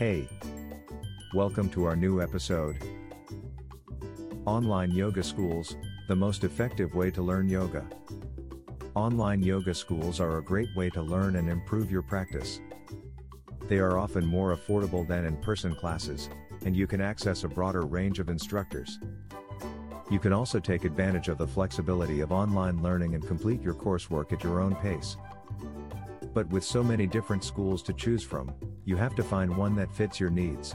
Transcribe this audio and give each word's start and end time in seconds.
Hey! 0.00 0.30
Welcome 1.34 1.68
to 1.72 1.84
our 1.84 1.94
new 1.94 2.22
episode. 2.22 2.82
Online 4.46 4.90
Yoga 4.90 5.22
Schools, 5.22 5.76
the 6.08 6.16
most 6.16 6.42
effective 6.42 6.94
way 6.94 7.10
to 7.10 7.20
learn 7.20 7.50
yoga. 7.50 7.84
Online 8.94 9.42
yoga 9.42 9.74
schools 9.74 10.18
are 10.18 10.38
a 10.38 10.42
great 10.42 10.74
way 10.74 10.88
to 10.88 11.02
learn 11.02 11.36
and 11.36 11.50
improve 11.50 11.90
your 11.90 12.00
practice. 12.00 12.62
They 13.68 13.76
are 13.76 13.98
often 13.98 14.24
more 14.24 14.56
affordable 14.56 15.06
than 15.06 15.26
in 15.26 15.36
person 15.36 15.74
classes, 15.74 16.30
and 16.64 16.74
you 16.74 16.86
can 16.86 17.02
access 17.02 17.44
a 17.44 17.48
broader 17.48 17.82
range 17.82 18.20
of 18.20 18.30
instructors. 18.30 18.98
You 20.10 20.18
can 20.18 20.32
also 20.32 20.60
take 20.60 20.86
advantage 20.86 21.28
of 21.28 21.36
the 21.36 21.46
flexibility 21.46 22.20
of 22.20 22.32
online 22.32 22.82
learning 22.82 23.16
and 23.16 23.26
complete 23.26 23.60
your 23.60 23.74
coursework 23.74 24.32
at 24.32 24.42
your 24.42 24.62
own 24.62 24.76
pace. 24.76 25.18
But 26.32 26.48
with 26.48 26.64
so 26.64 26.82
many 26.82 27.06
different 27.06 27.44
schools 27.44 27.82
to 27.84 27.92
choose 27.92 28.22
from, 28.22 28.52
you 28.84 28.96
have 28.96 29.14
to 29.16 29.22
find 29.22 29.56
one 29.56 29.74
that 29.76 29.94
fits 29.94 30.20
your 30.20 30.30
needs. 30.30 30.74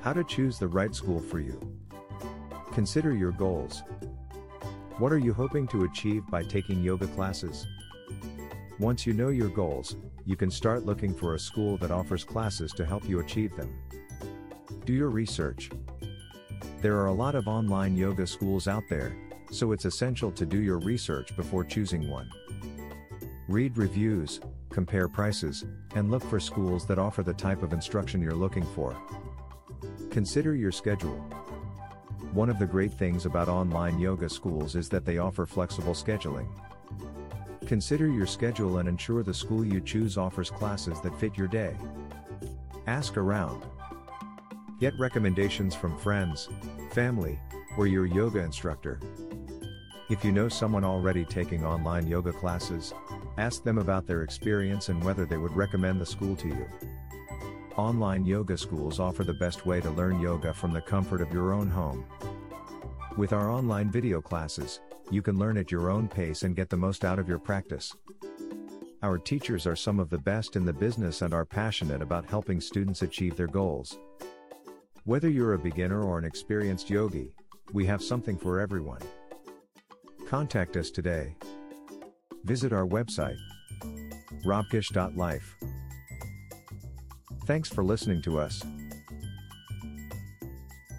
How 0.00 0.12
to 0.12 0.24
choose 0.24 0.58
the 0.58 0.68
right 0.68 0.94
school 0.94 1.20
for 1.20 1.38
you. 1.38 1.60
Consider 2.72 3.14
your 3.14 3.32
goals. 3.32 3.82
What 4.98 5.12
are 5.12 5.18
you 5.18 5.32
hoping 5.32 5.66
to 5.68 5.84
achieve 5.84 6.24
by 6.30 6.42
taking 6.42 6.82
yoga 6.82 7.06
classes? 7.08 7.66
Once 8.78 9.06
you 9.06 9.12
know 9.12 9.28
your 9.28 9.48
goals, 9.48 9.96
you 10.24 10.36
can 10.36 10.50
start 10.50 10.84
looking 10.84 11.14
for 11.14 11.34
a 11.34 11.38
school 11.38 11.76
that 11.78 11.90
offers 11.90 12.24
classes 12.24 12.72
to 12.72 12.84
help 12.84 13.08
you 13.08 13.20
achieve 13.20 13.54
them. 13.56 13.72
Do 14.84 14.92
your 14.92 15.10
research. 15.10 15.70
There 16.80 16.96
are 16.96 17.06
a 17.06 17.12
lot 17.12 17.34
of 17.34 17.46
online 17.46 17.96
yoga 17.96 18.26
schools 18.26 18.66
out 18.66 18.84
there, 18.88 19.14
so 19.50 19.72
it's 19.72 19.84
essential 19.84 20.30
to 20.32 20.46
do 20.46 20.60
your 20.60 20.78
research 20.78 21.36
before 21.36 21.64
choosing 21.64 22.08
one. 22.08 22.28
Read 23.50 23.76
reviews, 23.76 24.38
compare 24.70 25.08
prices, 25.08 25.64
and 25.96 26.08
look 26.08 26.22
for 26.22 26.38
schools 26.38 26.86
that 26.86 27.00
offer 27.00 27.24
the 27.24 27.34
type 27.34 27.64
of 27.64 27.72
instruction 27.72 28.22
you're 28.22 28.32
looking 28.32 28.62
for. 28.62 28.96
Consider 30.08 30.54
your 30.54 30.70
schedule. 30.70 31.16
One 32.32 32.48
of 32.48 32.60
the 32.60 32.66
great 32.66 32.92
things 32.92 33.26
about 33.26 33.48
online 33.48 33.98
yoga 33.98 34.28
schools 34.28 34.76
is 34.76 34.88
that 34.90 35.04
they 35.04 35.18
offer 35.18 35.46
flexible 35.46 35.94
scheduling. 35.94 36.46
Consider 37.66 38.06
your 38.06 38.24
schedule 38.24 38.78
and 38.78 38.88
ensure 38.88 39.24
the 39.24 39.34
school 39.34 39.64
you 39.64 39.80
choose 39.80 40.16
offers 40.16 40.48
classes 40.48 41.00
that 41.00 41.18
fit 41.18 41.36
your 41.36 41.48
day. 41.48 41.76
Ask 42.86 43.16
around. 43.16 43.64
Get 44.78 44.96
recommendations 44.96 45.74
from 45.74 45.98
friends, 45.98 46.48
family, 46.92 47.40
or 47.76 47.88
your 47.88 48.06
yoga 48.06 48.38
instructor. 48.38 49.00
If 50.10 50.24
you 50.24 50.32
know 50.32 50.48
someone 50.48 50.82
already 50.82 51.24
taking 51.24 51.64
online 51.64 52.08
yoga 52.08 52.32
classes, 52.32 52.92
ask 53.38 53.62
them 53.62 53.78
about 53.78 54.08
their 54.08 54.24
experience 54.24 54.88
and 54.88 55.00
whether 55.04 55.24
they 55.24 55.36
would 55.36 55.54
recommend 55.54 56.00
the 56.00 56.04
school 56.04 56.34
to 56.34 56.48
you. 56.48 56.66
Online 57.76 58.26
yoga 58.26 58.58
schools 58.58 58.98
offer 58.98 59.22
the 59.22 59.34
best 59.34 59.66
way 59.66 59.80
to 59.80 59.90
learn 59.90 60.18
yoga 60.20 60.52
from 60.52 60.72
the 60.72 60.80
comfort 60.80 61.20
of 61.20 61.32
your 61.32 61.52
own 61.52 61.70
home. 61.70 62.04
With 63.16 63.32
our 63.32 63.52
online 63.52 63.88
video 63.88 64.20
classes, 64.20 64.80
you 65.12 65.22
can 65.22 65.38
learn 65.38 65.56
at 65.56 65.70
your 65.70 65.90
own 65.90 66.08
pace 66.08 66.42
and 66.42 66.56
get 66.56 66.70
the 66.70 66.76
most 66.76 67.04
out 67.04 67.20
of 67.20 67.28
your 67.28 67.38
practice. 67.38 67.94
Our 69.04 69.16
teachers 69.16 69.64
are 69.64 69.76
some 69.76 70.00
of 70.00 70.10
the 70.10 70.18
best 70.18 70.56
in 70.56 70.64
the 70.64 70.72
business 70.72 71.22
and 71.22 71.32
are 71.32 71.46
passionate 71.46 72.02
about 72.02 72.28
helping 72.28 72.60
students 72.60 73.02
achieve 73.02 73.36
their 73.36 73.46
goals. 73.46 74.00
Whether 75.04 75.28
you're 75.28 75.54
a 75.54 75.58
beginner 75.58 76.02
or 76.02 76.18
an 76.18 76.24
experienced 76.24 76.90
yogi, 76.90 77.32
we 77.72 77.86
have 77.86 78.02
something 78.02 78.36
for 78.36 78.58
everyone. 78.58 79.02
Contact 80.30 80.76
us 80.76 80.92
today. 80.92 81.34
Visit 82.44 82.72
our 82.72 82.86
website 82.86 83.36
robkish.life. 84.46 85.56
Thanks 87.46 87.68
for 87.68 87.82
listening 87.82 88.22
to 88.22 88.38
us. 88.38 88.62